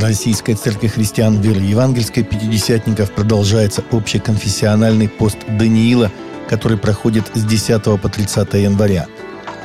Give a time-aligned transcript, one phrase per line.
[0.00, 6.10] Российской Церкви Христиан Веры Евангельской Пятидесятников продолжается общеконфессиональный пост Даниила,
[6.48, 9.06] который проходит с 10 по 30 января.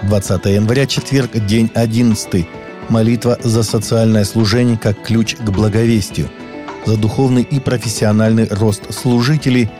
[0.04, 2.46] 20 января, четверг, день 11.
[2.90, 6.29] Молитва за социальное служение как ключ к благовестию.
[6.86, 9.70] За духовный и профессиональный рост служителей–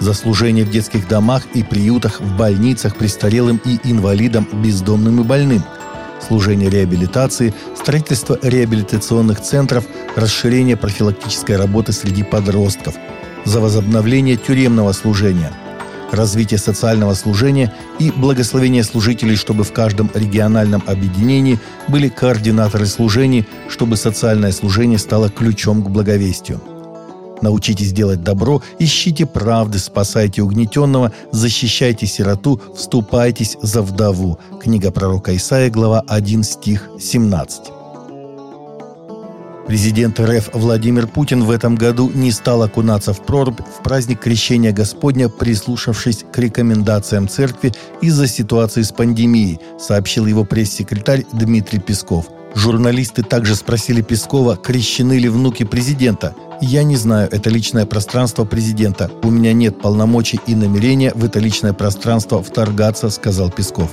[0.00, 5.64] за служение в детских домах и приютах, в больницах престарелым и инвалидам, бездомным и больным–
[6.26, 9.84] служение реабилитации, строительство реабилитационных центров,
[10.16, 12.94] расширение профилактической работы среди подростков,
[13.44, 15.52] за возобновление тюремного служения,
[16.10, 21.58] развитие социального служения и благословение служителей, чтобы в каждом региональном объединении
[21.88, 26.60] были координаторы служений, чтобы социальное служение стало ключом к благовестию.
[27.44, 34.38] Научитесь делать добро, ищите правды, спасайте угнетенного, защищайте сироту, вступайтесь за вдову.
[34.62, 37.73] Книга пророка Исаия, глава 1, стих 17.
[39.66, 44.72] Президент РФ Владимир Путин в этом году не стал окунаться в прорубь в праздник Крещения
[44.72, 47.72] Господня, прислушавшись к рекомендациям церкви
[48.02, 52.26] из-за ситуации с пандемией, сообщил его пресс-секретарь Дмитрий Песков.
[52.54, 56.34] Журналисты также спросили Пескова, крещены ли внуки президента.
[56.60, 59.10] «Я не знаю, это личное пространство президента.
[59.22, 63.90] У меня нет полномочий и намерения в это личное пространство вторгаться»,— сказал Песков.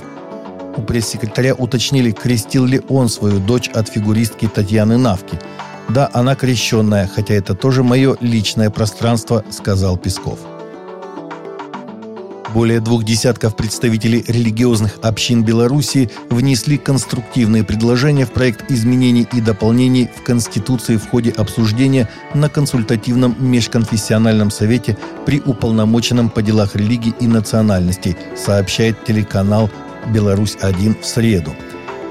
[0.76, 5.38] У пресс-секретаря уточнили, крестил ли он свою дочь от фигуристки Татьяны Навки.
[5.88, 10.38] «Да, она крещенная, хотя это тоже мое личное пространство»,— сказал Песков.
[12.54, 20.10] Более двух десятков представителей религиозных общин Беларуси внесли конструктивные предложения в проект изменений и дополнений
[20.14, 27.26] в Конституции в ходе обсуждения на консультативном межконфессиональном совете при уполномоченном по делах религии и
[27.26, 29.70] национальностей, сообщает телеканал
[30.12, 31.54] «Беларусь-1» в среду.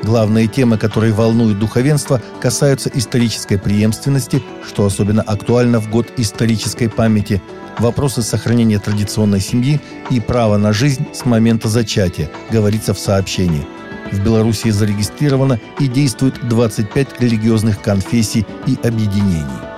[0.04, 7.42] Главные темы, которые волнуют духовенство, касаются исторической преемственности, что особенно актуально в год исторической памяти–
[7.80, 9.80] вопросы сохранения традиционной семьи
[10.10, 13.66] и права на жизнь с момента зачатия, говорится в сообщении.
[14.12, 19.71] В Беларуси зарегистрировано и действует 25 религиозных конфессий и объединений.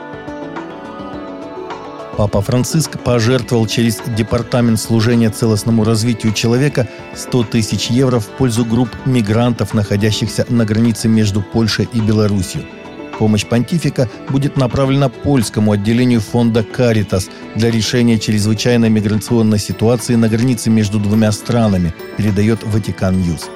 [2.17, 8.89] Папа Франциск пожертвовал через Департамент служения целостному развитию человека 100 тысяч евро в пользу групп
[9.05, 12.63] мигрантов, находящихся на границе между Польшей и Беларусью–
[13.19, 20.69] Помощь понтифика будет направлена польскому отделению фонда «Каритас» для решения чрезвычайной миграционной ситуации на границе
[20.69, 23.49] между двумя странами, передает Vatican News.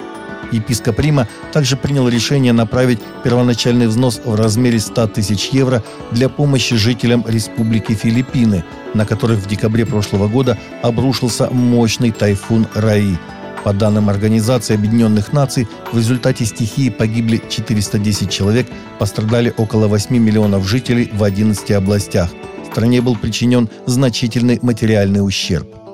[0.52, 6.76] Епископ Рима также принял решение направить первоначальный взнос в размере 100 тысяч евро для помощи
[6.76, 8.64] жителям Республики Филиппины,
[8.94, 13.18] на которых в декабре прошлого года обрушился мощный тайфун Раи–
[13.68, 18.66] по данным Организации Объединенных Наций, в результате стихии погибли 410 человек,
[18.98, 22.30] пострадали около 8 миллионов жителей в 11 областях.
[22.72, 25.87] Стране был причинен значительный материальный ущерб.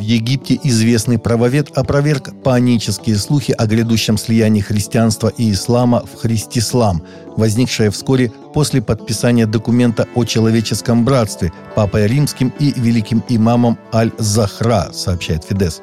[0.00, 7.02] В Египте известный правовед опроверг панические слухи о грядущем слиянии христианства и ислама в христислам,
[7.36, 15.44] возникшее вскоре после подписания документа о человеческом братстве Папой Римским и великим имамом Аль-Захра, сообщает
[15.44, 15.82] Фидес.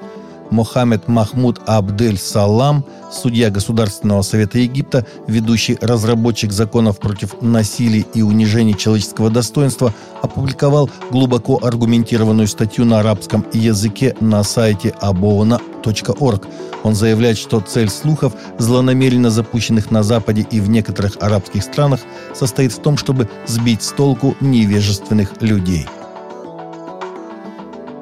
[0.52, 9.30] Мохаммед Махмуд Абдель-Салам, судья Государственного совета Египта, ведущий разработчик законов против насилия и унижения человеческого
[9.30, 16.47] достоинства, опубликовал глубоко аргументированную статью на арабском языке на сайте abovana.org.
[16.84, 22.02] Он заявляет, что цель слухов, злонамеренно запущенных на Западе и в некоторых арабских странах,
[22.34, 25.88] состоит в том, чтобы сбить с толку невежественных людей–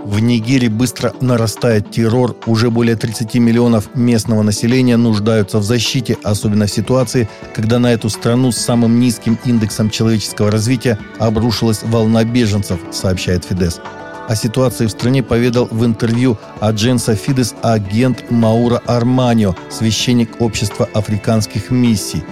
[0.05, 2.35] в Нигерии быстро нарастает террор.
[2.45, 8.09] Уже более 30 миллионов местного населения нуждаются в защите, особенно в ситуации, когда на эту
[8.09, 13.81] страну с самым низким индексом человеческого развития обрушилась волна беженцев, сообщает Фидес.
[14.27, 21.71] О ситуации в стране поведал в интервью Адженса Фидес агент Маура Арманио, священник общества африканских
[21.71, 22.23] миссий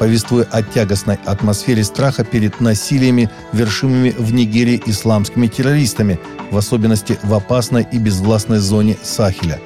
[0.00, 6.18] повествуя о тягостной атмосфере страха перед насилиями, вершимыми в Нигерии исламскими террористами,
[6.50, 9.60] в особенности в опасной и безвластной зоне Сахеля.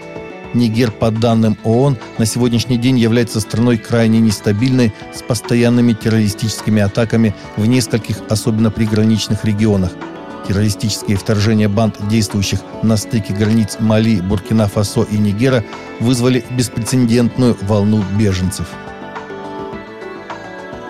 [0.53, 7.33] Нигер, по данным ООН, на сегодняшний день является страной крайне нестабильной, с постоянными террористическими атаками
[7.57, 9.93] в нескольких особенно приграничных регионах.
[10.49, 15.63] Террористические вторжения банд, действующих на стыке границ Мали, Буркина-Фасо и Нигера,
[16.01, 18.67] вызвали беспрецедентную волну беженцев–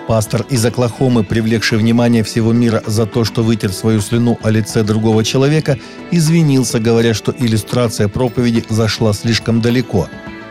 [0.07, 4.83] Пастор из Оклахомы, привлекший внимание всего мира за то, что вытер свою слюну о лице
[4.83, 5.79] другого человека,
[6.11, 10.07] извинился, говоря, что иллюстрация проповеди зашла слишком далеко.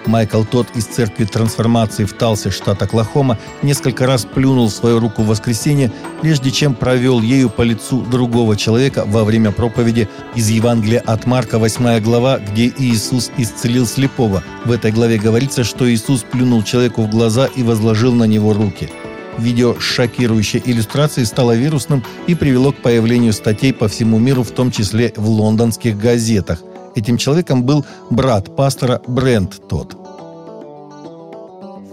[0.06, 5.28] Майкл Тот из церкви трансформации в Талсе, штат Оклахома, несколько раз плюнул свою руку в
[5.28, 11.26] воскресенье, прежде чем провел ею по лицу другого человека во время проповеди из Евангелия от
[11.26, 14.42] Марка, 8 глава, где Иисус исцелил слепого.
[14.64, 18.90] В этой главе говорится, что Иисус плюнул человеку в глаза и возложил на него руки.
[19.38, 24.50] Видео с шокирующей иллюстрацией стало вирусным и привело к появлению статей по всему миру, в
[24.50, 26.62] том числе в лондонских газетах–
[26.94, 29.96] Этим человеком был брат пастора Брент тот.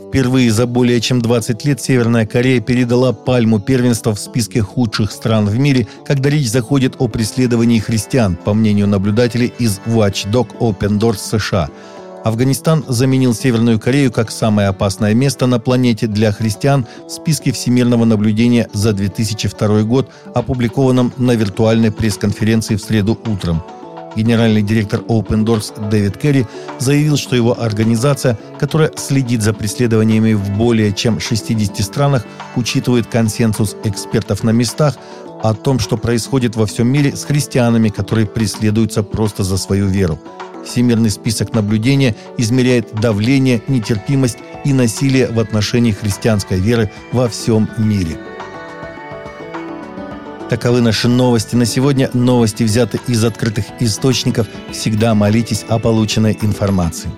[0.08, 5.48] Впервые за более чем 20 лет Северная Корея передала пальму первенства в списке худших стран
[5.48, 11.40] в мире, когда речь заходит о преследовании христиан, по мнению наблюдателей из Watchdog Open Doors
[11.40, 11.70] США.
[12.24, 18.06] Афганистан заменил Северную Корею как самое опасное место на планете для христиан в списке всемирного
[18.06, 23.64] наблюдения за 2002 год, опубликованном на виртуальной пресс-конференции в среду утром–
[24.16, 26.46] Генеральный директор Open Doors Дэвид Керри
[26.80, 32.26] заявил, что его организация, которая следит за преследованиями в более чем 60 странах,
[32.56, 34.96] учитывает консенсус экспертов на местах
[35.44, 40.20] о том, что происходит во всем мире с христианами, которые преследуются просто за свою веру.
[40.66, 48.18] Всемирный список наблюдения измеряет давление, нетерпимость и насилие в отношении христианской веры во всем мире.
[50.50, 52.10] Таковы наши новости на сегодня.
[52.14, 54.48] Новости взяты из открытых источников.
[54.72, 57.10] Всегда молитесь о полученной информации.